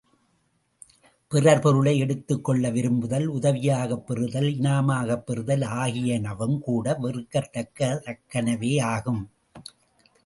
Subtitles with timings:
[1.27, 8.17] பிறர் பொருளை எடுத்துக்கொள்ள விரும்புதல், உதவியாகப் பெறுதல், இனாமாகப் பெறுதல் ஆகியனவும்கூட வெறுக்கத்
[8.33, 9.25] தக்கனவேயாம்.